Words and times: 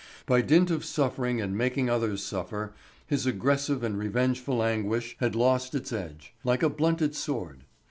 By 0.25 0.41
dint 0.41 0.71
of 0.71 0.83
suffering 0.83 1.39
and 1.39 1.55
making 1.55 1.87
others 1.87 2.23
suffer, 2.23 2.73
his 3.05 3.27
aggressive 3.27 3.83
and 3.83 3.99
revengeful 3.99 4.63
anguish 4.63 5.15
had 5.19 5.35
lost 5.35 5.75
its 5.75 5.93
edge, 5.93 6.33
like 6.43 6.63
a 6.63 6.69
blunted 6.69 7.13
sword. 7.13 7.65